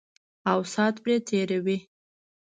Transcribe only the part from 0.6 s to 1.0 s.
سات